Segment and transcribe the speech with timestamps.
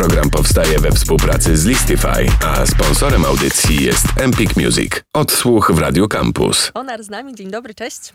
[0.00, 4.92] Program powstaje we współpracy z Listify, a sponsorem audycji jest Empik Music.
[5.12, 6.70] Odsłuch w Radio Campus.
[6.74, 8.12] Onar z nami, dzień dobry, cześć.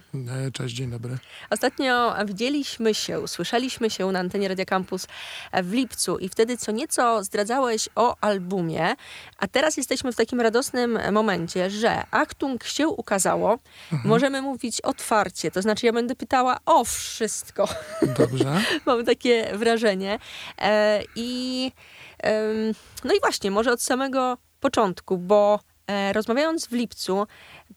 [0.47, 1.17] E, Cześć, dzień dobry.
[1.49, 5.07] Ostatnio widzieliśmy się, usłyszeliśmy się na antenie Radio Campus
[5.63, 8.95] w lipcu i wtedy co nieco zdradzałeś o albumie,
[9.39, 13.57] a teraz jesteśmy w takim radosnym momencie, że Achtung się ukazało.
[14.05, 17.67] Możemy mówić otwarcie, to znaczy ja będę pytała o wszystko.
[18.17, 18.61] Dobrze.
[18.85, 20.19] Mam takie wrażenie.
[20.61, 21.71] E, I
[23.03, 27.27] no i właśnie, może od samego początku, bo e, rozmawiając w lipcu,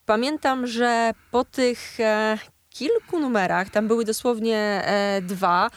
[0.05, 2.37] pamiętam, że po tych e,
[2.69, 5.69] kilku numerach, tam były dosłownie e, dwa,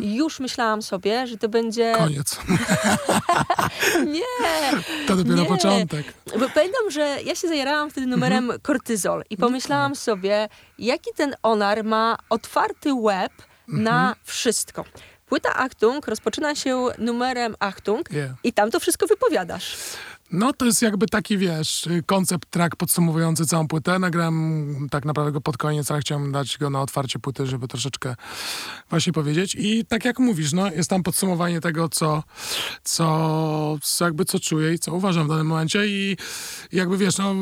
[0.00, 1.94] już myślałam sobie, że to będzie...
[1.98, 2.38] Koniec.
[4.14, 4.80] Nie!
[5.06, 5.46] To dopiero Nie.
[5.48, 6.14] początek.
[6.38, 10.48] Bo pamiętam, że ja się zajarałam wtedy numerem kortyzol i pomyślałam sobie,
[10.78, 13.32] jaki ten onar ma otwarty łeb
[13.68, 14.84] na wszystko.
[15.34, 18.36] Płyta Achtung rozpoczyna się numerem Achtung Yeah.
[18.44, 19.76] i tam to wszystko wypowiadasz.
[20.32, 23.98] No to jest jakby taki, wiesz, koncept track podsumowujący całą płytę.
[23.98, 28.16] Nagrałem tak naprawdę go pod koniec, ale chciałem dać go na otwarcie płyty, żeby troszeczkę
[28.90, 29.56] właśnie powiedzieć.
[29.58, 32.22] I tak jak mówisz, no jest tam podsumowanie tego, co,
[32.84, 36.16] co, co jakby co czuję i co uważam w danym momencie i
[36.72, 37.34] jakby wiesz, no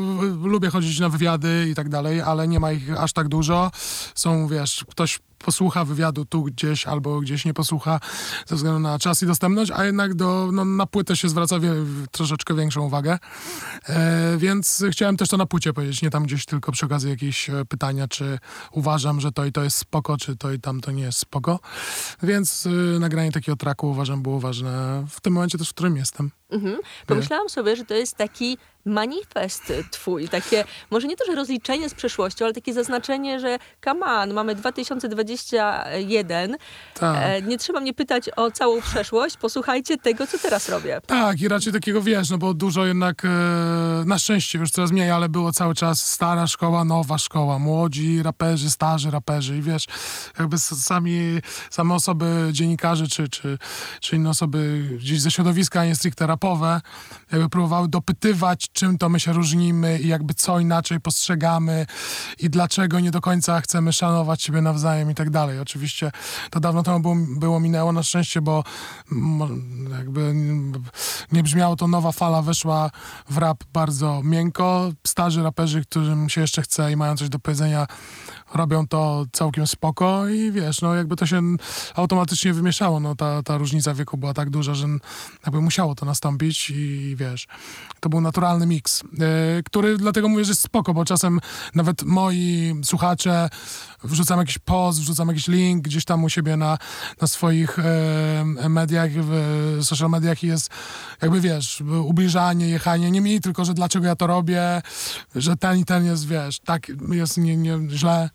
[0.43, 3.71] lubię chodzić na wywiady i tak dalej, ale nie ma ich aż tak dużo.
[4.15, 7.99] Są, wiesz, ktoś posłucha wywiadu tu gdzieś albo gdzieś nie posłucha
[8.47, 11.73] ze względu na czas i dostępność, a jednak do, no, na płytę się zwraca wie,
[12.11, 13.19] troszeczkę większą uwagę.
[13.89, 17.49] E, więc chciałem też to na płycie powiedzieć, nie tam gdzieś tylko przy okazji jakieś
[17.49, 18.39] e, pytania, czy
[18.71, 21.59] uważam, że to i to jest spoko, czy to i tam to nie jest spoko.
[22.23, 26.31] Więc y, nagranie takiego traku uważam było ważne w tym momencie też, w którym jestem.
[26.53, 26.77] Mhm.
[27.07, 31.93] Pomyślałam sobie, że to jest taki manifest twój, takie, może nie to, że rozliczenie z
[31.93, 36.55] przeszłością, ale takie zaznaczenie, że come on, mamy 2021,
[36.93, 37.17] Tak.
[37.19, 41.01] e, nie trzeba mnie pytać o całą przeszłość, posłuchajcie tego, co teraz robię.
[41.07, 43.29] Tak, i raczej takiego wiesz, no bo dużo jednak, e,
[44.05, 48.69] na szczęście już coraz mniej, ale było cały czas stara szkoła, nowa szkoła, młodzi raperzy,
[48.69, 49.85] starzy raperzy i wiesz,
[50.39, 53.57] jakby sami, same osoby, dziennikarze czy, czy,
[53.99, 56.27] czy inne osoby gdzieś ze środowiska, a nie stricte
[57.31, 61.85] jakby próbowały dopytywać, czym to my się różnimy i jakby co inaczej postrzegamy
[62.39, 65.59] i dlaczego nie do końca chcemy szanować siebie nawzajem i tak dalej.
[65.59, 66.11] Oczywiście
[66.49, 68.63] to dawno temu było, było minęło na szczęście, bo
[69.97, 70.33] jakby
[71.31, 72.91] nie brzmiało to nowa fala, weszła
[73.29, 74.91] w rap bardzo miękko.
[75.07, 77.87] Starzy raperzy, którym się jeszcze chce i mają coś do powiedzenia,
[78.53, 81.41] robią to całkiem spoko i wiesz, no jakby to się
[81.95, 84.87] automatycznie wymieszało, no ta, ta różnica wieku była tak duża, że
[85.45, 87.47] jakby musiało to nastąpić i wiesz,
[87.99, 91.39] to był naturalny miks, yy, który dlatego mówię, że jest spoko, bo czasem
[91.75, 93.49] nawet moi słuchacze
[94.03, 96.77] wrzucam jakiś post, wrzucam jakiś link gdzieś tam u siebie na,
[97.21, 100.69] na swoich e, mediach, w social mediach i jest
[101.21, 104.81] jakby wiesz, ubliżanie, jechanie, nie mi, tylko że dlaczego ja to robię,
[105.35, 108.29] że ten i ten jest, wiesz, tak jest nie, nie, źle.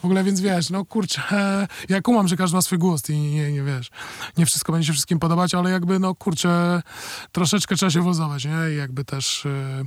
[0.00, 1.22] W ogóle, więc wiesz, no kurczę,
[1.88, 3.90] ja kumam, że każdy ma swój gust i nie, nie wiesz,
[4.36, 6.82] nie wszystko będzie się wszystkim podobać, ale jakby, no kurczę,
[7.32, 8.74] troszeczkę trzeba się wyluzować, nie?
[8.74, 9.46] I jakby też...
[9.46, 9.84] E,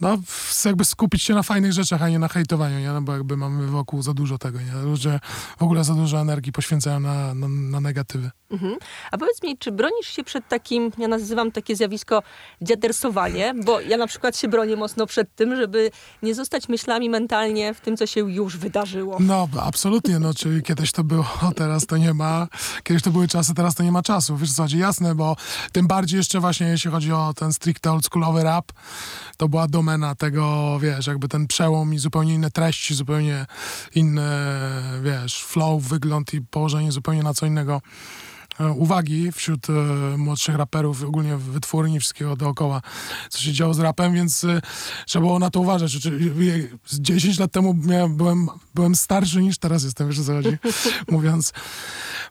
[0.00, 0.18] no,
[0.64, 2.88] jakby skupić się na fajnych rzeczach, a nie na hejtowaniu, nie?
[2.88, 4.72] No bo jakby mamy wokół za dużo tego, nie?
[4.82, 5.20] Ludzie
[5.58, 8.30] w ogóle za dużo energii poświęcają na, na, na negatywy.
[8.50, 8.76] Mhm.
[9.10, 12.22] A powiedz mi, czy bronisz się przed takim, ja nazywam takie zjawisko
[12.62, 15.90] dziadersowanie, bo ja na przykład się bronię mocno przed tym, żeby
[16.22, 19.16] nie zostać myślami mentalnie w tym, co się już wydarzyło.
[19.20, 22.48] No, absolutnie, no, czyli kiedyś to było, teraz to nie ma,
[22.82, 25.36] kiedyś to były czasy, teraz to nie ma czasu, wiesz co chodzi, jasne, bo
[25.72, 28.72] tym bardziej jeszcze właśnie, jeśli chodzi o ten stricte oldschoolowy rap,
[29.36, 33.46] to była domena tego, wiesz, jakby ten przełom i zupełnie inne treści, zupełnie
[33.94, 34.60] inne,
[35.02, 37.80] wiesz, flow, wygląd i położenie zupełnie na co innego
[38.76, 39.72] uwagi wśród e,
[40.16, 42.82] młodszych raperów, ogólnie wytwórni, wszystkiego dookoła,
[43.28, 44.60] co się działo z rapem, więc e,
[45.06, 45.92] trzeba było na to uważać.
[45.92, 46.32] Czy,
[46.86, 50.58] z 10 lat temu miałem, byłem, byłem starszy niż teraz jestem, wiesz o co chodzi,
[51.10, 51.52] mówiąc,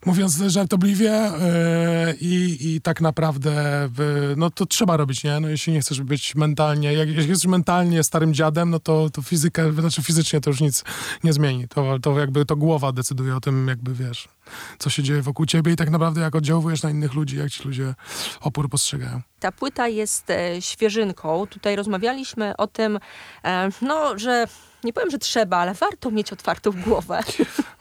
[0.05, 3.89] mówiąc żartobliwie e, i, i tak naprawdę e,
[4.37, 5.39] no to trzeba robić, nie?
[5.39, 9.21] No jeśli nie chcesz być mentalnie, jak, jeśli jesteś mentalnie starym dziadem, no to, to
[9.21, 10.83] fizyka, znaczy fizycznie to już nic
[11.23, 11.67] nie zmieni.
[11.67, 14.27] To, to jakby to głowa decyduje o tym, jakby wiesz,
[14.79, 17.63] co się dzieje wokół ciebie i tak naprawdę jak oddziałujesz na innych ludzi, jak ci
[17.63, 17.95] ludzie
[18.41, 19.21] opór postrzegają.
[19.39, 21.47] Ta płyta jest e, świeżynką.
[21.47, 22.99] Tutaj rozmawialiśmy o tym,
[23.43, 24.45] e, no, że
[24.83, 27.23] nie powiem, że trzeba, ale warto mieć otwartą głowę.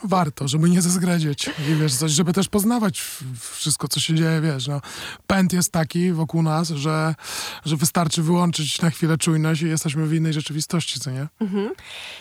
[0.04, 3.02] Warto, żeby nie zezgredzieć i wiesz, coś, żeby też poznawać
[3.40, 4.80] wszystko, co się dzieje, wiesz, no.
[5.26, 7.14] Pęd jest taki wokół nas, że,
[7.64, 11.26] że wystarczy wyłączyć na chwilę czujność i jesteśmy w innej rzeczywistości, co nie?
[11.40, 11.70] Mhm.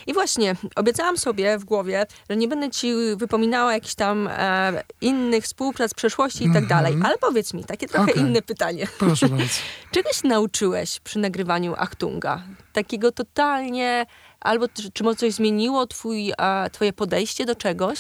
[0.08, 5.44] I właśnie, obiecałam sobie w głowie, że nie będę ci wypominała jakichś tam e, innych
[5.44, 6.68] współprac przeszłości i tak mhm.
[6.68, 8.24] dalej, ale powiedz mi, takie trochę okay.
[8.24, 8.88] inne pytanie.
[9.00, 9.46] Proszę bardzo.
[9.92, 12.44] Czegoś nauczyłeś przy nagrywaniu Achtunga?
[12.74, 14.06] Takiego totalnie
[14.40, 18.00] Albo czy, może coś zmieniło twój, a, twoje podejście do czegoś?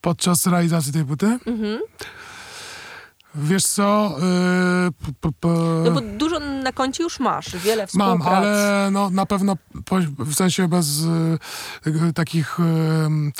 [0.00, 1.38] Podczas realizacji tej płyty?
[1.46, 1.80] Mhm.
[3.34, 4.16] Wiesz co?
[4.18, 5.48] Yy, p, p,
[5.84, 8.18] no bo dużo na koncie już masz, wiele współprac.
[8.18, 11.00] Mam, ale no, na pewno po, w sensie bez
[11.86, 13.32] yy, takich yy,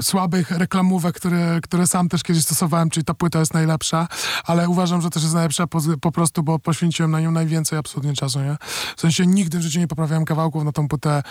[0.00, 4.08] słabych reklamówek, które, które sam też kiedyś stosowałem, czyli ta płyta jest najlepsza,
[4.44, 8.14] ale uważam, że też jest najlepsza po, po prostu, bo poświęciłem na nią najwięcej absolutnie
[8.14, 8.56] czasu, nie?
[8.96, 11.22] W sensie nigdy w życiu nie poprawiałem kawałków na tą płytę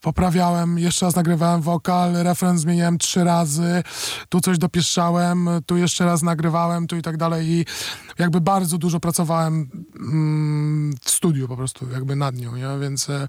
[0.00, 3.82] poprawiałem, jeszcze raz nagrywałem wokal, refren zmieniałem trzy razy,
[4.28, 7.64] tu coś dopieszczałem, tu jeszcze raz nagrywałem, tu i tak dalej i
[8.18, 12.68] jakby bardzo dużo pracowałem mm, w studiu po prostu, jakby nad nią, nie?
[12.80, 13.28] więc e,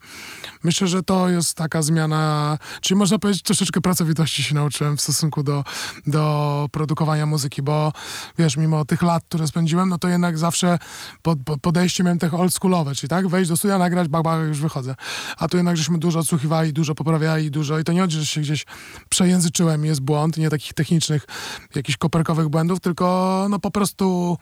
[0.63, 5.44] myślę, że to jest taka zmiana, czyli można powiedzieć troszeczkę pracowitości się nauczyłem w stosunku
[5.44, 5.63] do,
[6.07, 7.94] do produkowania muzyki, bo
[8.38, 10.80] wiesz, mimo tych lat, które spędziłem, no to jednak zawsze
[11.21, 14.60] pod, pod podejście miałem tych oldschoolowe, czyli tak, wejść do studia, nagrać, bak, bak, już
[14.60, 14.95] wychodzę.
[15.38, 17.80] A tu jednak żeśmy dużo odsłuchiwali i dużo poprawiali, dużo.
[17.80, 18.66] I to nie chodzi, że się gdzieś
[19.10, 21.26] przejęzyczyłem, jest błąd, nie takich technicznych,
[21.76, 24.38] jakichś koperkowych błędów, tylko no po prostu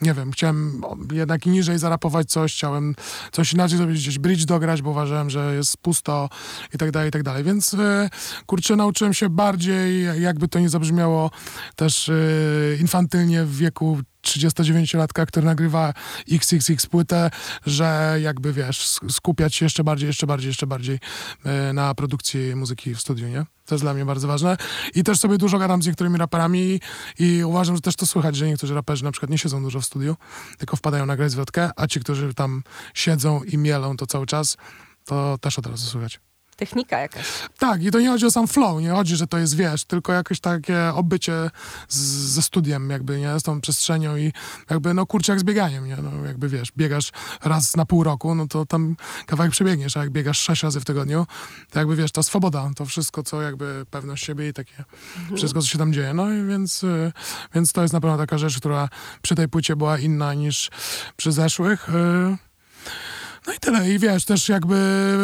[0.00, 0.82] nie wiem, chciałem
[1.12, 2.94] jednak niżej zarapować coś, chciałem
[3.32, 6.28] coś inaczej zrobić, gdzieś bridge dograć, bo uważałem, że jest pusto
[6.74, 7.44] i tak dalej, i tak dalej.
[7.44, 8.10] Więc e,
[8.46, 11.30] kurczę, nauczyłem się bardziej, jakby to nie zabrzmiało
[11.76, 12.14] też e,
[12.80, 15.94] infantylnie w wieku 39-latka, który nagrywa
[16.32, 17.30] XXX płytę,
[17.66, 20.98] że jakby wiesz, skupiać się jeszcze bardziej, jeszcze bardziej, jeszcze bardziej
[21.44, 23.46] e, na produkcji muzyki w studiu, nie?
[23.66, 24.56] To jest dla mnie bardzo ważne.
[24.94, 26.80] I też sobie dużo gadam z niektórymi raperami
[27.18, 29.84] i uważam, że też to słychać, że niektórzy raperzy na przykład nie siedzą dużo w
[29.84, 30.16] studiu,
[30.58, 32.62] tylko wpadają nagrać zwrotkę, a ci, którzy tam
[32.94, 34.56] siedzą i mielą to cały czas,
[35.04, 36.20] to też od razu słychać
[36.54, 37.26] technika jakaś.
[37.58, 40.12] Tak, i to nie chodzi o sam flow, nie chodzi, że to jest, wiesz, tylko
[40.12, 41.50] jakieś takie obycie
[41.88, 41.98] z,
[42.34, 44.32] ze studiem, jakby, nie, z tą przestrzenią i
[44.70, 47.12] jakby, no kurczę, jak z bieganiem, nie, no jakby, wiesz, biegasz
[47.44, 48.96] raz na pół roku, no to tam
[49.26, 51.26] kawałek przebiegniesz, a jak biegasz sześć razy w tygodniu,
[51.70, 54.84] to jakby, wiesz, ta swoboda, to wszystko, co jakby pewność siebie i takie,
[55.18, 55.36] mhm.
[55.36, 57.12] wszystko, co się tam dzieje, no i więc, y,
[57.54, 58.88] więc to jest na pewno taka rzecz, która
[59.22, 60.70] przy tej płycie była inna niż
[61.16, 62.53] przy zeszłych, y,
[63.64, 63.90] tyle.
[63.90, 64.76] I wiesz, też jakby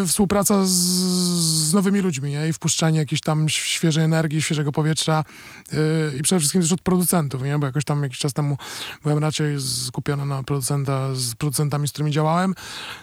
[0.07, 2.49] współpraca z, z nowymi ludźmi, nie?
[2.49, 5.25] I wpuszczanie jakiejś tam świeżej energii, świeżego powietrza
[5.73, 5.79] yy,
[6.19, 7.59] i przede wszystkim też od producentów, nie?
[7.59, 8.57] Bo jakoś tam jakiś czas temu
[9.03, 12.55] byłem raczej skupiony na producenta, z producentami, z którymi działałem.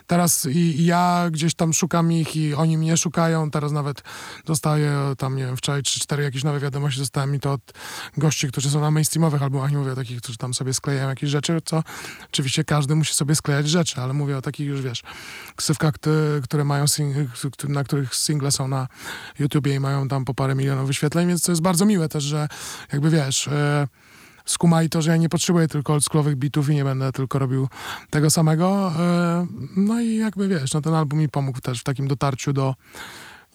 [0.07, 3.51] Teraz i, i ja gdzieś tam szukam ich i oni mnie szukają.
[3.51, 4.03] Teraz nawet
[4.45, 7.73] dostaję tam, nie wiem, wczoraj 3-4 jakieś nowe wiadomości dostałem i to od
[8.17, 11.29] gości, którzy są na mainstreamowych albumach, nie mówię o takich, którzy tam sobie sklejają jakieś
[11.29, 11.83] rzeczy, co
[12.25, 15.03] oczywiście każdy musi sobie sklejać rzeczy, ale mówię o takich już, wiesz,
[15.55, 15.93] ksywkach,
[16.43, 16.85] które mają
[17.67, 18.87] na których single są na
[19.39, 22.47] YouTubie i mają tam po parę milionów wyświetleń, więc to jest bardzo miłe też, że
[22.93, 23.87] jakby wiesz, e,
[24.45, 27.67] skumali to, że ja nie potrzebuję tylko oldschoolowych bitów i nie będę tylko robił
[28.09, 28.93] tego samego.
[28.99, 29.47] E,
[29.77, 32.75] no i jakby wiesz, no ten album mi pomógł też w takim dotarciu do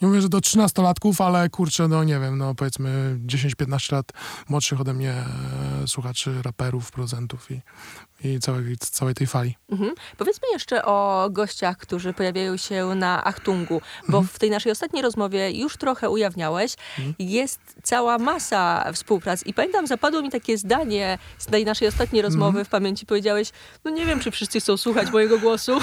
[0.03, 4.13] nie mówię, że do 13-latków, ale kurczę, no nie wiem, no powiedzmy 10-15 lat
[4.49, 7.61] młodszych ode mnie e, słuchaczy, raperów, producentów i
[8.25, 9.57] i całej, całej tej fali.
[9.71, 9.95] Mhm.
[10.19, 14.27] Powiedzmy jeszcze o gościach, którzy pojawiają się na Achtungu, bo mhm.
[14.27, 17.15] w tej naszej ostatniej rozmowie już trochę ujawniałeś, mhm.
[17.19, 22.49] jest cała masa współprac i pamiętam, zapadło mi takie zdanie z tej naszej ostatniej rozmowy
[22.49, 22.65] mhm.
[22.65, 23.51] w pamięci, powiedziałeś,
[23.85, 25.79] no nie wiem, czy wszyscy chcą słuchać mojego głosu.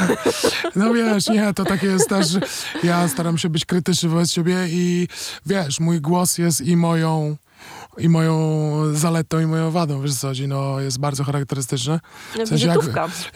[0.75, 2.27] No wiesz, nie, to takie jest też,
[2.83, 5.07] ja staram się być krytyczny wobec siebie i
[5.45, 7.37] wiesz, mój głos jest i moją
[7.97, 8.35] i moją
[8.93, 11.99] zaletą i moją wadą, wiesz co chodzi, no jest bardzo charakterystyczne.
[12.45, 12.79] W sensie jak,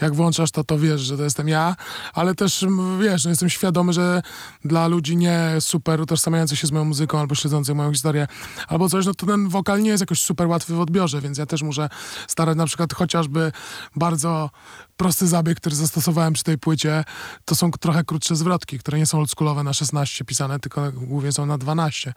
[0.00, 1.76] jak włączasz to, to wiesz, że to jestem ja,
[2.14, 2.64] ale też
[3.00, 4.22] wiesz, no jestem świadomy, że
[4.64, 8.26] dla ludzi nie super utożsamiających się z moją muzyką albo śledzących moją historię
[8.68, 11.46] albo coś, no to ten wokal nie jest jakoś super łatwy w odbiorze, więc ja
[11.46, 11.88] też muszę
[12.28, 13.52] starać na przykład chociażby
[13.96, 14.50] bardzo
[14.96, 17.04] prosty zabieg, który zastosowałem przy tej płycie,
[17.44, 21.46] to są trochę krótsze zwrotki, które nie są oldschoolowe na 16 pisane, tylko głównie są
[21.46, 22.12] na 12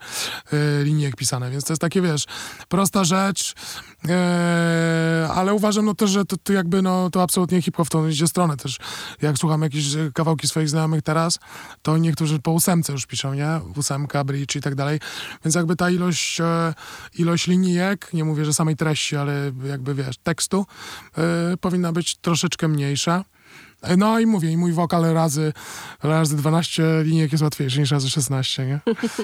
[0.52, 2.24] yy, linijek pisane, więc to jest takie, wiesz,
[2.68, 3.54] prosta rzecz,
[4.04, 4.10] yy,
[5.34, 8.28] ale uważam no też, że to, to jakby no, to absolutnie hip-hop w tą idzie
[8.28, 8.78] stronę też.
[9.22, 11.38] Jak słucham jakieś kawałki swoich znajomych teraz,
[11.82, 13.60] to niektórzy po ósemce już piszą, nie?
[13.76, 15.00] Ósemka, bridge i tak dalej,
[15.44, 16.74] więc jakby ta ilość, e,
[17.18, 20.66] ilość linijek, nie mówię, że samej treści, ale jakby, wiesz, tekstu,
[21.60, 23.24] powinna być troszeczkę mniejsza.
[23.96, 25.52] No i mówię, i mój wokal razy,
[26.02, 28.80] razy 12 linijek jest łatwiejszy niż razy 16, nie?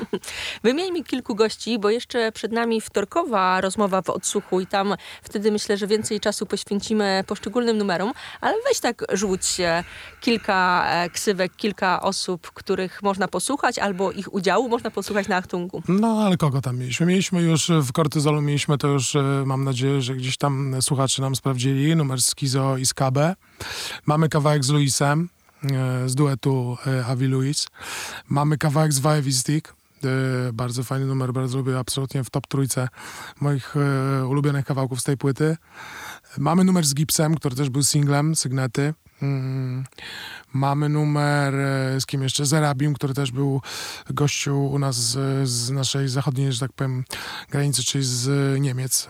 [0.62, 5.52] Wymień mi kilku gości, bo jeszcze przed nami wtorkowa rozmowa w odsłuchu i tam wtedy
[5.52, 9.84] myślę, że więcej czasu poświęcimy poszczególnym numerom, ale weź tak rzuć się
[10.20, 15.82] kilka e, ksywek, kilka osób, których można posłuchać, albo ich udziału można posłuchać na Achtungu.
[15.88, 17.06] No, ale kogo tam mieliśmy?
[17.06, 21.36] Mieliśmy już w Kortyzolu, mieliśmy to już, e, mam nadzieję, że gdzieś tam słuchacze nam
[21.36, 23.34] sprawdzili, numer z Kizo i z Kabe.
[24.06, 25.28] Mamy kawałek z Luisem,
[25.62, 27.66] e, z duetu e, Avi Luis.
[28.28, 29.74] Mamy kawałek z Vive Stick,
[30.52, 32.88] bardzo fajny numer, bardzo lubię, absolutnie w top trójce
[33.40, 33.74] moich
[34.28, 35.56] ulubionych kawałków z tej płyty.
[36.38, 38.94] Mamy numer z Gipsem, który też był singlem, Sygnety.
[39.22, 39.84] Mm.
[40.52, 42.46] Mamy numer e, z kim jeszcze?
[42.46, 43.60] Zerabim, który też był
[44.10, 47.04] gościu u nas z, z naszej zachodniej, że tak powiem,
[47.50, 49.08] granicy, czyli z Niemiec.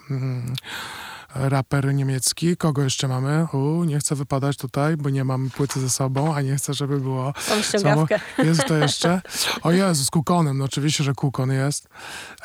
[1.35, 2.57] Raper niemiecki.
[2.57, 3.47] Kogo jeszcze mamy?
[3.53, 7.01] U, nie chcę wypadać tutaj, bo nie mam płyty ze sobą, a nie chcę, żeby
[7.01, 7.33] było...
[7.51, 8.21] Mam ściągawkę.
[8.39, 9.21] Jest to jeszcze?
[9.63, 10.59] O Jezu, z Kukonem.
[10.59, 11.89] No oczywiście, że Kukon jest.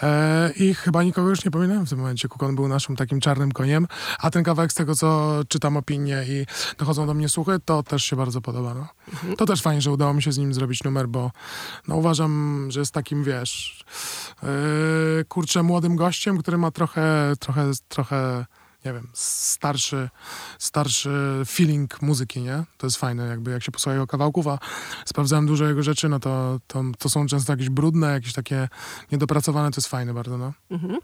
[0.01, 2.27] E, I chyba nikogo już nie pominąłem w tym momencie.
[2.27, 3.88] Kukon był naszym takim czarnym koniem,
[4.19, 6.46] a ten kawałek z tego, co czytam opinie i
[6.77, 8.74] dochodzą do mnie słuchy, to też się bardzo podoba.
[8.74, 8.88] No.
[9.13, 9.36] Mhm.
[9.36, 11.31] To też fajnie, że udało mi się z nim zrobić numer, bo
[11.88, 13.86] no, uważam, że jest takim, wiesz,
[14.43, 14.50] yy,
[15.25, 18.46] kurczę, młodym gościem, który ma trochę, trochę, trochę
[18.86, 20.09] nie wiem, starszy,
[20.59, 21.09] starszy
[21.48, 22.63] feeling muzyki, nie?
[22.77, 24.59] To jest fajne, jakby jak się posłucha jego kawałków, a
[25.05, 28.69] sprawdzałem dużo jego rzeczy, no to, to, to są często jakieś brudne, jakieś takie
[29.12, 30.53] niedopracowane, to jest fajne bardzo, no.
[30.71, 30.98] Mhm.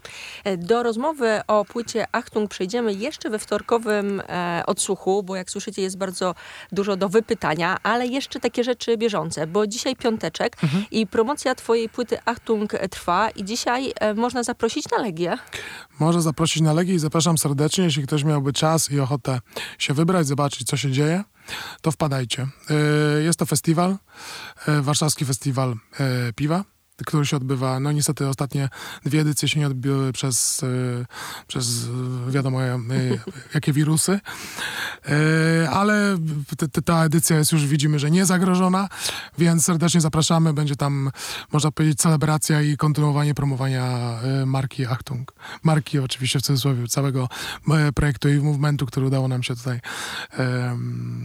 [0.44, 5.82] E, do rozmowy o płycie Achtung przejdziemy jeszcze we wtorkowym e, odsłuchu, bo jak słyszycie
[5.82, 6.34] jest bardzo
[6.72, 10.84] dużo do wypytania, ale jeszcze takie rzeczy bieżące, bo dzisiaj piąteczek mhm.
[10.90, 15.38] i promocja twojej płyty Achtung trwa i dzisiaj e, można zaprosić na Legię.
[15.98, 17.84] Można zaprosić na Legię i zapraszam serdecznie serdecznie.
[17.84, 19.40] Jeśli ktoś miałby czas i ochotę
[19.78, 21.24] się wybrać, zobaczyć, co się dzieje,
[21.82, 22.46] to wpadajcie.
[23.20, 23.96] Y, jest to festiwal,
[24.68, 26.64] y, warszawski festiwal y, piwa
[27.04, 28.68] który się odbywa, no niestety ostatnie
[29.04, 30.66] dwie edycje się nie odbyły przez, e,
[31.46, 31.88] przez
[32.28, 32.78] wiadomo e,
[33.54, 34.20] jakie wirusy,
[35.62, 36.18] e, ale
[36.84, 38.88] ta edycja jest już, widzimy, że nie zagrożona,
[39.38, 41.10] więc serdecznie zapraszamy, będzie tam,
[41.52, 45.32] można powiedzieć, celebracja i kontynuowanie promowania marki Achtung.
[45.62, 47.28] Marki oczywiście w cudzysłowie całego
[47.94, 49.80] projektu i movementu, który udało nam się tutaj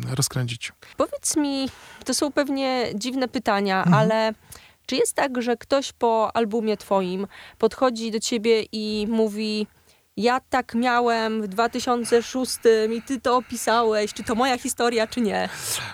[0.09, 0.73] rozkręcić.
[0.97, 1.69] Powiedz mi,
[2.05, 3.95] to są pewnie dziwne pytania, mhm.
[3.95, 4.33] ale
[4.91, 9.67] czy jest tak, że ktoś po albumie twoim podchodzi do ciebie i mówi
[10.17, 12.57] ja tak miałem w 2006
[12.97, 15.49] i ty to opisałeś, czy to moja historia, czy nie?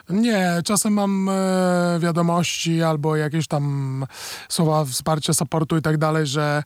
[0.10, 4.06] Nie, czasem mam e, wiadomości albo jakieś tam
[4.50, 6.64] słowa wsparcia, supportu i tak dalej, że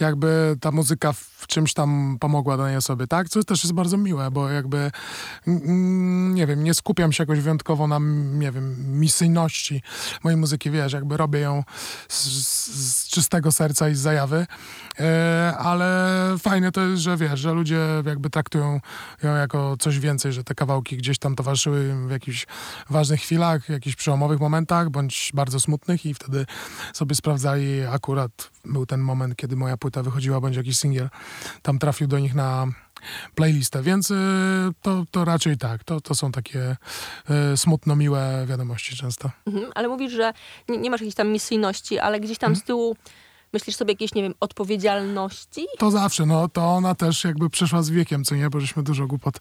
[0.00, 1.12] jakby ta muzyka
[1.44, 3.28] w czymś tam pomogła danej osobie, tak?
[3.28, 4.90] Co też jest bardzo miłe, bo jakby
[5.46, 7.98] mm, nie wiem, nie skupiam się jakoś wyjątkowo na,
[8.38, 9.82] nie wiem, misyjności
[10.24, 11.64] mojej muzyki, wiesz, jakby robię ją
[12.08, 12.24] z,
[12.92, 14.46] z czystego serca i z zajawy,
[15.00, 18.80] e, ale fajne to jest, że wiesz, że ludzie jakby traktują
[19.22, 22.46] ją jako coś więcej, że te kawałki gdzieś tam towarzyszyły im w jakichś
[22.90, 26.46] ważnych chwilach, jakichś przełomowych momentach, bądź bardzo smutnych i wtedy
[26.92, 31.08] sobie sprawdzali akurat był ten moment, kiedy moja płyta wychodziła, bądź jakiś singiel
[31.62, 32.66] tam trafił do nich na
[33.34, 34.14] playlistę, więc y,
[34.82, 35.84] to, to raczej tak.
[35.84, 36.76] To, to są takie
[37.52, 39.30] y, smutno miłe wiadomości często.
[39.46, 40.32] Mhm, ale mówisz, że
[40.68, 42.62] nie, nie, masz jakiejś tam misyjności, ale gdzieś tam mhm.
[42.62, 42.96] z tyłu
[43.54, 45.66] Myślisz sobie jakieś, nie wiem, odpowiedzialności?
[45.78, 48.50] To zawsze, no to ona też jakby przyszła z wiekiem, co nie?
[48.50, 49.40] Bo żeśmy dużo głupot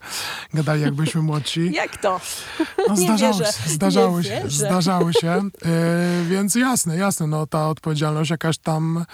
[0.53, 1.71] gadali, jak byliśmy młodsi.
[1.83, 2.21] jak to?
[2.89, 5.31] No, zdarzały, się, zdarzały się, zdarzały się.
[5.31, 5.49] E,
[6.29, 9.05] więc jasne, jasne, no ta odpowiedzialność jakaś tam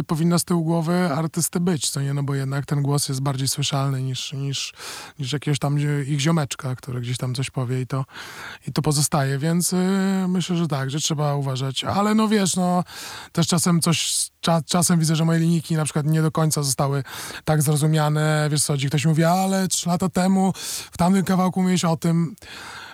[0.00, 2.14] y, powinna z tyłu głowy artysty być, co nie?
[2.14, 4.74] No bo jednak ten głos jest bardziej słyszalny niż, niż,
[5.18, 8.04] niż jakiegoś tam ich ziomeczka, który gdzieś tam coś powie i to,
[8.68, 9.76] i to pozostaje, więc y,
[10.28, 11.84] myślę, że tak, że trzeba uważać.
[11.84, 12.84] Ale no wiesz, no
[13.32, 17.02] też czasem coś cza, czasem widzę, że moje linijki na przykład nie do końca zostały
[17.44, 18.48] tak zrozumiane.
[18.50, 20.52] Wiesz co, ktoś mówi, ale trzy lata temu
[20.92, 22.36] w tamtym kawałku mówiłeś o tym.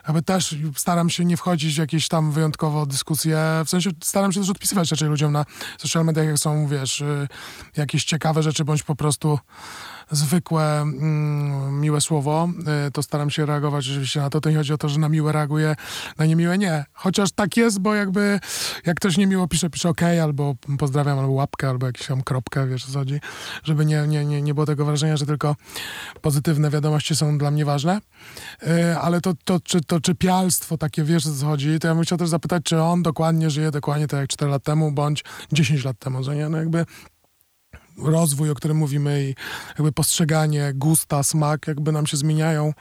[0.04, 4.40] Jakby też staram się nie wchodzić w jakieś tam wyjątkowo dyskusje, w sensie staram się
[4.40, 5.44] też odpisywać raczej ludziom na
[5.78, 7.28] social mediach, jak są, wiesz, y,
[7.76, 9.38] jakieś ciekawe rzeczy, bądź po prostu
[10.10, 12.48] zwykłe, mm, miłe słowo,
[12.88, 14.40] y, to staram się reagować oczywiście na to.
[14.40, 15.76] To nie chodzi o to, że na miłe reaguję,
[16.18, 16.84] na niemiłe nie.
[16.92, 18.40] Chociaż tak jest, bo jakby
[18.86, 22.86] jak ktoś niemiło pisze, pisze ok, albo pozdrawiam, albo łapkę, albo jakąś tam kropkę, wiesz
[22.86, 23.20] co chodzi,
[23.64, 25.56] żeby nie, nie, nie, nie było tego wrażenia, że tylko
[26.20, 28.00] pozytywne wiadomości są dla mnie ważne.
[28.62, 32.18] Y, ale to, to, czy, to czypialstwo takie, wiesz co chodzi, to ja bym chciał
[32.18, 35.98] też zapytać, czy on dokładnie żyje dokładnie tak jak 4 lat temu, bądź 10 lat
[35.98, 36.48] temu, że nie?
[36.48, 36.86] No jakby
[37.98, 39.34] rozwój, o którym mówimy i
[39.68, 42.72] jakby postrzeganie, gusta, smak jakby nam się zmieniają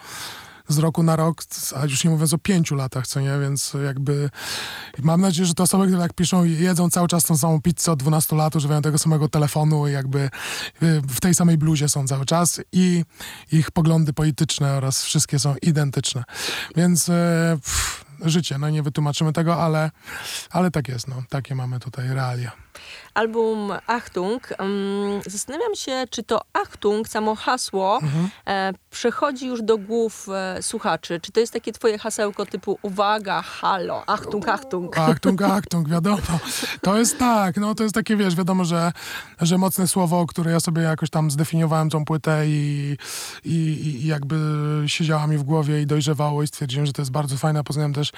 [0.67, 1.43] z roku na rok,
[1.75, 4.29] a już nie mówiąc o pięciu latach, co nie, więc jakby
[4.99, 7.99] mam nadzieję, że te osoby, które tak piszą, jedzą cały czas tą samą pizzę od
[7.99, 12.25] 12 lat, używają tego samego telefonu i jakby y, w tej samej bluzie są cały
[12.25, 13.05] czas i
[13.51, 16.23] ich poglądy polityczne oraz wszystkie są identyczne.
[16.75, 17.11] Więc y,
[17.51, 19.91] pff, życie, no nie wytłumaczymy tego, ale,
[20.49, 22.51] ale tak jest, no, takie mamy tutaj realia
[23.13, 24.49] album Achtung.
[25.25, 28.29] Zastanawiam się, czy to Achtung, samo hasło, mhm.
[28.47, 31.19] e, przechodzi już do głów e, słuchaczy.
[31.21, 34.97] Czy to jest takie twoje hasełko typu uwaga, halo, Achtung, Achtung?
[34.97, 36.17] Achtung, Achtung, wiadomo.
[36.81, 38.91] To jest tak, no to jest takie, wiesz, wiadomo, że,
[39.41, 42.97] że mocne słowo, które ja sobie jakoś tam zdefiniowałem tą płytę i,
[43.45, 44.37] i, i jakby
[44.87, 47.63] siedziała mi w głowie i dojrzewało i stwierdziłem, że to jest bardzo fajne.
[47.63, 48.11] Poznałem też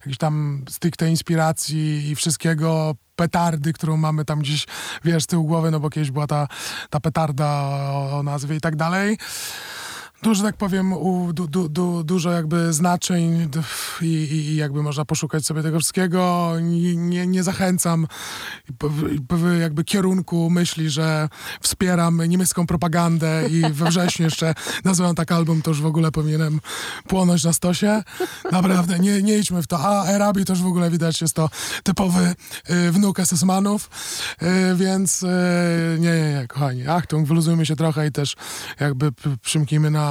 [0.00, 4.66] jakieś tam stricte inspiracji i wszystkiego petardy, którą mamy tam gdzieś,
[5.04, 6.48] wiesz, z tyłu głowy, no bo kiedyś była ta,
[6.90, 7.46] ta petarda
[8.12, 9.18] o nazwie i tak dalej
[10.22, 13.48] dużo, tak powiem, u, du, du, du, dużo jakby znaczeń
[14.02, 16.52] i, i, jakby można poszukać sobie tego wszystkiego.
[16.62, 18.06] Nie, nie, zachęcam
[19.60, 21.28] jakby kierunku myśli, że
[21.60, 26.60] wspieram niemiecką propagandę i we wrześniu jeszcze nazywam tak album, to już w ogóle powinienem
[27.08, 28.02] płonąć na stosie.
[28.52, 29.78] Naprawdę, nie, nie idźmy w to.
[29.80, 31.50] A Erabi już w ogóle widać, jest to
[31.82, 32.34] typowy
[32.70, 33.24] y, wnuk y,
[34.76, 35.26] więc y,
[35.98, 38.36] nie, nie, nie, kochani, Achtung, wyluzujmy się trochę i też
[38.80, 39.12] jakby
[39.42, 40.09] przymknijmy na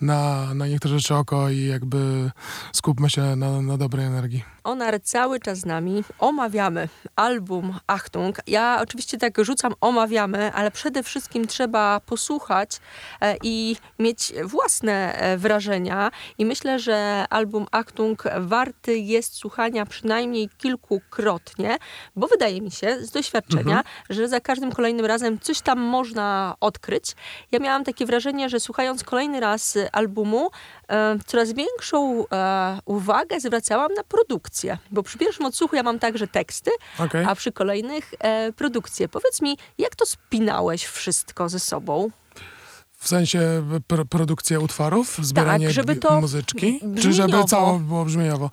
[0.00, 2.30] na, na, niektóre rzeczy oko i jakby
[2.72, 4.44] skupmy się na, na dobrej energii.
[4.64, 6.04] Onar cały czas z nami.
[6.18, 8.38] Omawiamy album Achtung.
[8.46, 12.70] Ja oczywiście tak rzucam omawiamy, ale przede wszystkim trzeba posłuchać
[13.20, 16.10] e, i mieć własne e, wrażenia.
[16.38, 21.78] I myślę, że album Achtung warty jest słuchania przynajmniej kilkukrotnie,
[22.16, 23.84] bo wydaje mi się z doświadczenia, mhm.
[24.10, 27.14] że za każdym kolejnym razem coś tam można odkryć.
[27.52, 30.50] Ja miałam takie wrażenie, że słuchając kolejny raz albumu,
[31.26, 32.24] coraz większą
[32.84, 37.26] uwagę zwracałam na produkcję produkcję, bo przy pierwszym odsłuchu ja mam także teksty, okay.
[37.26, 39.08] a przy kolejnych e, produkcje.
[39.08, 42.10] Powiedz mi, jak to spinałeś wszystko ze sobą?
[43.02, 43.40] W sensie
[43.86, 46.80] pro, produkcja utworów, zbieranie tak, żeby to muzyczki?
[47.00, 48.50] Czy żeby cało było brzmieniowo?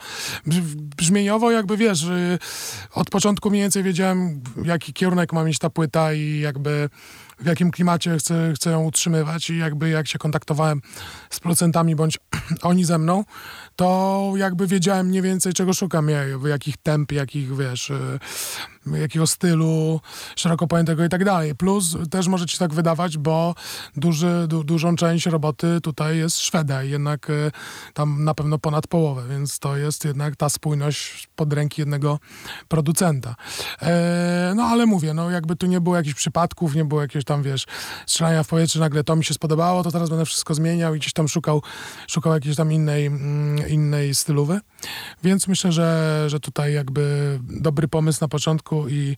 [0.98, 2.06] Brzmieniowo jakby wiesz,
[2.94, 6.90] od początku mniej więcej wiedziałem, jaki kierunek ma mieć ta płyta i jakby
[7.40, 10.82] w jakim klimacie chcę, chcę ją utrzymywać i jakby jak się kontaktowałem
[11.30, 12.18] z producentami bądź
[12.62, 13.24] oni ze mną,
[13.76, 16.08] to jakby wiedziałem mniej więcej czego szukam,
[16.46, 18.20] jakich temp, jakich wiesz, y,
[18.86, 20.02] jakiego stylu,
[20.36, 21.56] szeroko pojętego i tak dalej.
[21.56, 23.56] Plus też może ci tak wydawać, bo
[23.96, 27.52] duży, du, dużą część roboty tutaj jest Szweda i jednak y,
[27.94, 32.20] tam na pewno ponad połowę, więc to jest jednak ta spójność pod ręki jednego
[32.68, 33.36] producenta.
[33.82, 37.44] E, no ale mówię, no jakby tu nie było jakichś przypadków, nie było jakiegoś tam,
[37.44, 37.66] wiesz,
[38.06, 41.14] strzelania w powietrze, nagle to mi się spodobało, to teraz będę wszystko zmieniał i gdzieś
[41.14, 41.62] tam szukał,
[42.08, 44.60] szukał jakiejś tam innej, mm, innej stylowy.
[45.24, 49.16] Więc myślę, że, że tutaj jakby dobry pomysł na początku i,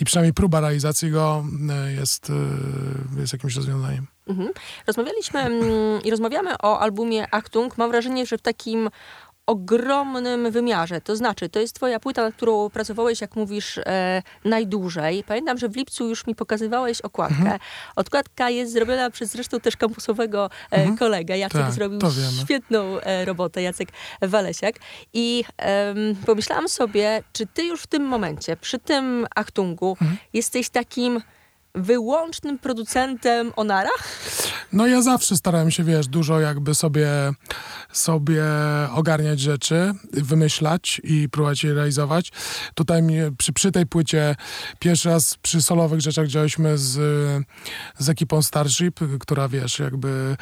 [0.00, 4.06] i przynajmniej próba realizacji go e, jest, e, jest jakimś rozwiązaniem.
[4.26, 4.50] Mhm.
[4.86, 7.78] Rozmawialiśmy mm, i rozmawiamy o albumie Achtung.
[7.78, 8.90] Mam wrażenie, że w takim
[9.46, 11.00] ogromnym wymiarze.
[11.00, 15.24] To znaczy, to jest twoja płyta, nad którą pracowałeś, jak mówisz, e, najdłużej.
[15.24, 17.36] Pamiętam, że w lipcu już mi pokazywałeś okładkę.
[17.36, 17.58] Mhm.
[17.96, 20.96] Okładka jest zrobiona przez zresztą też kampusowego e, mhm.
[20.96, 21.38] kolegę.
[21.38, 22.00] Jacek tak, zrobił
[22.44, 23.88] świetną e, robotę, Jacek
[24.22, 24.76] Walesiak.
[25.12, 25.44] I
[26.26, 30.16] pomyślałam sobie, czy ty już w tym momencie, przy tym Achtungu, mhm.
[30.32, 31.20] jesteś takim
[31.74, 33.90] wyłącznym producentem Onara?
[34.72, 37.08] No ja zawsze starałem się, wiesz, dużo jakby sobie,
[37.92, 38.44] sobie
[38.94, 42.32] ogarniać rzeczy, wymyślać i próbować je realizować.
[42.74, 43.02] Tutaj
[43.38, 44.36] przy, przy tej płycie
[44.78, 46.92] pierwszy raz przy solowych rzeczach działaliśmy z,
[47.98, 50.36] z ekipą Starship, która, wiesz, jakby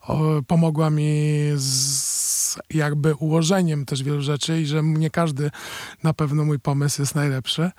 [0.00, 2.22] o, pomogła mi z
[2.70, 5.50] jakby ułożeniem też wielu rzeczy i że nie każdy
[6.02, 7.70] na pewno mój pomysł jest najlepszy,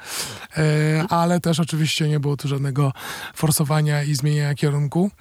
[0.57, 2.92] e, ale też oczywiście nie było tu żadnego
[3.35, 5.11] forsowania i zmieniania kierunku.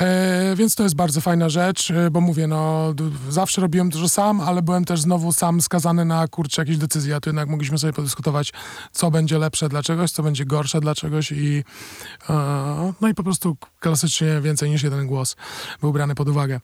[0.00, 2.94] E, więc to jest bardzo fajna rzecz, e, bo mówię, no
[3.28, 7.20] zawsze robiłem dużo sam, ale byłem też znowu sam skazany na kurczę jakieś decyzje, a
[7.20, 8.52] tu jednak mogliśmy sobie podyskutować,
[8.92, 11.64] co będzie lepsze dla czegoś, co będzie gorsze dla czegoś i
[12.30, 15.36] e, no i po prostu klasycznie więcej niż jeden głos
[15.80, 16.60] był brany pod uwagę.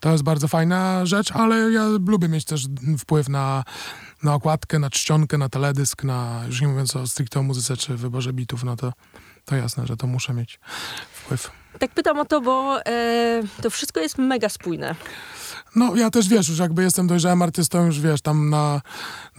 [0.00, 2.66] To jest bardzo fajna rzecz, ale ja lubię mieć też
[2.98, 3.64] wpływ na,
[4.22, 8.32] na okładkę, na czcionkę, na teledysk, na, już nie mówiąc o stricte muzyce czy wyborze
[8.32, 8.92] bitów, no to,
[9.44, 10.60] to jasne, że to muszę mieć
[11.12, 11.50] wpływ.
[11.78, 14.94] Tak pytam o to, bo e, to wszystko jest mega spójne.
[15.76, 18.80] No ja też wiesz, już jakby jestem dojrzałym artystą, już wiesz, tam na,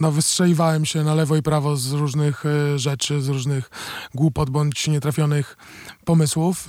[0.00, 3.70] no wystrzeliwałem się na lewo i prawo z różnych y, rzeczy, z różnych
[4.14, 5.56] głupot bądź nietrafionych
[6.04, 6.68] pomysłów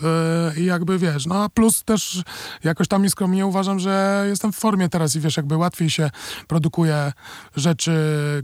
[0.56, 2.24] y, i jakby wiesz, no a plus też
[2.64, 6.10] jakoś tam nieskromnie uważam, że jestem w formie teraz i wiesz, jakby łatwiej się
[6.48, 7.14] produkuje
[7.56, 7.94] rzeczy,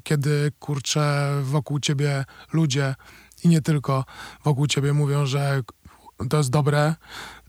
[0.03, 2.95] kiedy kurczę wokół ciebie ludzie
[3.43, 4.05] i nie tylko
[4.43, 5.61] wokół ciebie mówią, że
[6.29, 6.95] to jest dobre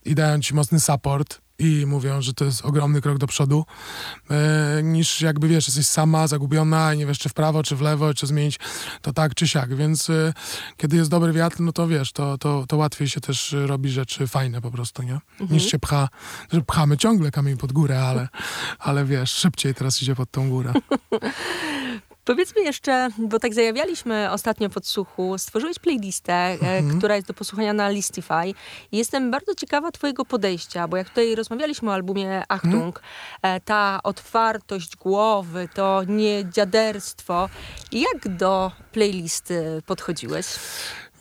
[0.04, 3.64] i dają ci mocny support i mówią, że to jest ogromny krok do przodu,
[4.30, 7.80] e, niż jakby wiesz, jesteś sama, zagubiona i nie wiesz, czy w prawo, czy w
[7.80, 8.58] lewo, czy zmienić
[9.02, 9.76] to tak, czy siak.
[9.76, 10.32] Więc e,
[10.76, 14.26] kiedy jest dobry wiatr, no to wiesz, to, to, to łatwiej się też robi rzeczy
[14.26, 15.12] fajne po prostu, nie?
[15.12, 15.50] Mhm.
[15.50, 16.08] Niż się pcha,
[16.52, 18.28] że pchamy ciągle kamień pod górę, ale,
[18.78, 20.72] ale wiesz, szybciej teraz idzie pod tą górę.
[22.24, 27.88] Powiedzmy jeszcze, bo tak zajawialiśmy ostatnio podsłuchu, stworzyłeś playlistę, e, która jest do posłuchania na
[27.88, 28.54] Listify.
[28.92, 33.02] Jestem bardzo ciekawa twojego podejścia, bo jak tutaj rozmawialiśmy o albumie Achtung,
[33.42, 37.48] e, ta otwartość głowy, to nie dziaderstwo.
[37.92, 40.46] Jak do playlisty podchodziłeś?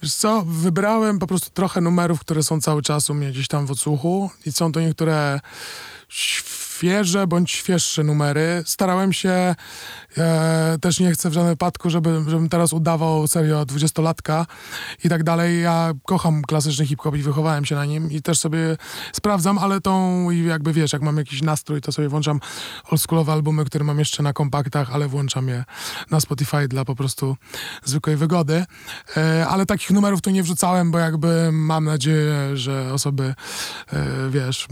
[0.03, 3.65] Wiesz co, wybrałem po prostu trochę numerów, które są cały czas u mnie gdzieś tam
[3.65, 5.39] w odsłuchu i są to niektóre
[6.84, 8.63] świeże bądź świeższe numery.
[8.65, 9.56] Starałem się,
[10.17, 14.46] e, też nie chcę w żadnym wypadku, żeby, żebym teraz udawał serio dwudziestolatka
[15.04, 15.62] i tak dalej.
[15.62, 18.78] Ja kocham klasyczny hip-hop i wychowałem się na nim i też sobie
[19.13, 22.39] sprawdzam, ale tą jakby wiesz, jak mam jakiś nastrój, to sobie włączam
[22.91, 25.63] oldschoolowe albumy, które mam jeszcze na kompaktach, ale włączam je
[26.12, 27.38] na Spotify dla po prostu
[27.84, 28.65] zwykłej wygody.
[29.17, 33.36] E, ale takich numerów tu nie wrzucałem, bo jakby mam nadzieję, że osoby,
[33.93, 34.67] e, wiesz,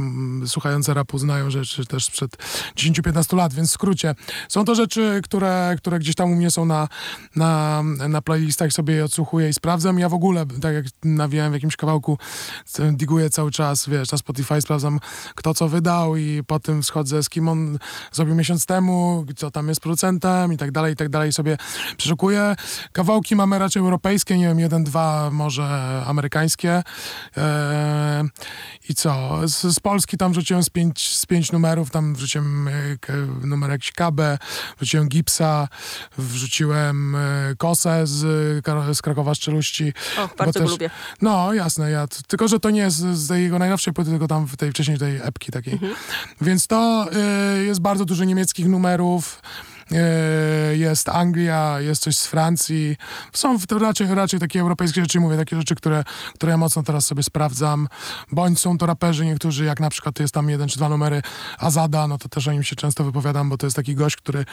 [0.45, 2.37] słuchające rapu znają rzeczy też sprzed
[2.75, 4.15] 10-15 lat, więc w skrócie.
[4.49, 6.87] Są to rzeczy, które, które gdzieś tam u mnie są na,
[7.35, 9.99] na, na playlistach, sobie je odsłuchuję i sprawdzam.
[9.99, 12.17] Ja w ogóle, tak jak nawijałem w jakimś kawałku,
[12.91, 14.99] diguję cały czas, wiesz, na Spotify sprawdzam,
[15.35, 17.77] kto co wydał i potem schodzę z kim on
[18.11, 21.33] zrobił miesiąc temu, co tam jest producentem i tak dalej, i tak dalej.
[21.33, 21.57] Sobie
[21.97, 22.55] przeszukuję.
[22.91, 26.83] Kawałki mamy raczej europejskie, nie wiem, jeden, dwa może amerykańskie.
[27.37, 28.29] Eee,
[28.89, 29.39] I co?
[29.47, 32.71] Z, z Polski tam wrzuciłem z pięć, z pięć numerów, tam wrzuciłem e,
[33.43, 34.21] numer jakiś KB,
[34.79, 35.67] wrzuciłem Gipsa,
[36.17, 37.19] wrzuciłem e,
[37.57, 38.23] Kosę z,
[38.65, 39.93] Kar- z Krakowa Szczeluści.
[40.17, 40.89] O, bo bardzo go też- lubię.
[41.21, 44.57] No, jasne, ja, tylko że to nie jest z jego najnowszej płyty, tylko tam w
[44.57, 45.79] tej wcześniej tej epki takiej.
[46.41, 47.07] Więc to
[47.59, 49.41] y, jest bardzo dużo niemieckich numerów.
[49.93, 52.97] Y, Jest Anglia, jest coś z Francji.
[53.33, 57.05] Są to raczej, raczej takie europejskie rzeczy, mówię, takie rzeczy, które, które ja mocno teraz
[57.05, 57.87] sobie sprawdzam.
[58.31, 61.21] Bądź są to raperzy niektórzy, jak na przykład jest tam jeden czy dwa numery
[61.57, 64.45] Azada, no to też o nim się często wypowiadam, bo to jest taki gość, który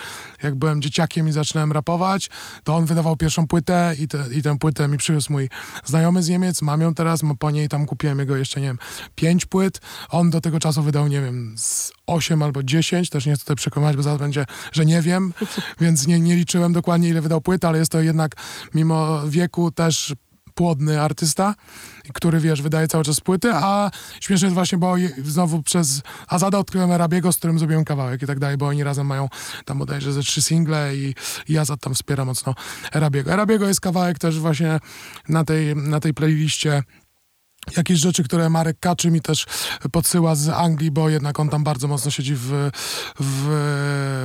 [0.42, 2.30] jak byłem dzieciakiem i zaczynałem rapować,
[2.64, 5.48] to on wydawał pierwszą płytę i, te, i tę płytę mi przywiózł mój
[5.84, 8.78] znajomy z Niemiec, mam ją teraz, po niej tam kupiłem jego jeszcze, nie wiem,
[9.14, 9.80] pięć płyt.
[10.08, 13.56] On do tego czasu wydał, nie wiem, z 8 albo 10, też nie chcę tutaj
[13.56, 15.27] przekonywać, bo zaraz będzie, że nie wiem,
[15.80, 18.36] więc nie, nie liczyłem dokładnie, ile wydał płyt, ale jest to jednak
[18.74, 20.14] mimo wieku też
[20.58, 21.54] płodny artysta,
[22.14, 26.90] który, wiesz, wydaje cały czas płyty, a śmieszne jest właśnie, bo znowu przez Azada odkryłem
[26.90, 29.28] Arabiego, z którym zrobiłem kawałek i tak dalej, bo oni razem mają
[29.64, 31.14] tam bodajże ze trzy single i,
[31.48, 32.54] i Azad tam wspiera mocno
[32.92, 33.32] Arabiego.
[33.32, 34.80] Arabiego jest kawałek też właśnie
[35.28, 36.82] na tej, na tej playliście
[37.76, 39.46] jakieś rzeczy, które Marek Kaczy mi też
[39.92, 42.70] podsyła z Anglii, bo jednak on tam bardzo mocno siedzi w,
[43.20, 43.46] w,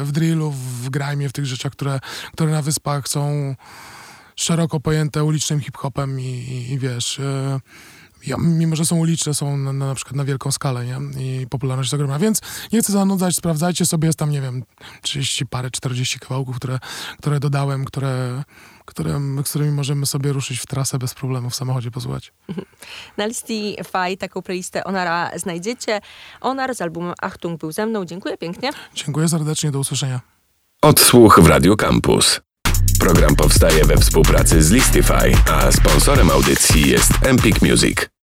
[0.06, 2.00] w drillu, w grime, w tych rzeczach, które,
[2.34, 3.56] które na wyspach są
[4.36, 7.20] szeroko pojęte ulicznym hip-hopem i, i, i wiesz...
[7.20, 7.60] e,
[8.28, 10.98] Ja, mimo, że są uliczne, są na, na, na przykład na wielką skalę, nie?
[11.24, 12.20] I popularność jest ogromna.
[12.20, 12.42] Więc
[12.74, 14.64] nie chcę zanudzać, sprawdzajcie sobie, jest tam, nie wiem,
[15.02, 16.80] 30 parę, 40 kawałków, które,
[17.18, 18.44] które dodałem, które,
[18.86, 22.34] które, z którymi możemy sobie ruszyć w trasę bez problemu w samochodzie posłuchać.
[23.18, 26.02] Na Listify taką playlistę Onara znajdziecie.
[26.42, 28.06] Onar z albumem Achtung był ze mną.
[28.06, 28.70] Dziękuję pięknie.
[28.96, 30.22] Dziękuję serdecznie, do usłyszenia.
[30.82, 32.42] Odsłuch w Radio Campus.
[33.04, 38.10] Program powstaje we współpracy z Listify, a sponsorem audycji jest Empik Music.